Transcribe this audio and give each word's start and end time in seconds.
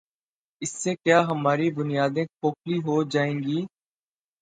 اس 0.61 0.71
سے 0.83 0.95
کیا 0.95 1.19
ہماری 1.27 1.69
بنیادیں 1.71 2.25
کھوکھلی 2.27 2.77
ہو 2.85 3.01
جائیں 3.11 3.37
گی؟ 3.39 3.59